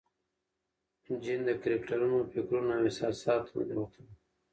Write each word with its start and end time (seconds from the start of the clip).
جین 1.23 1.39
د 1.45 1.49
کرکټرونو 1.61 2.17
فکرونو 2.33 2.69
او 2.77 2.83
احساساتو 2.89 3.49
ته 3.53 3.61
ننوتله. 3.67 4.13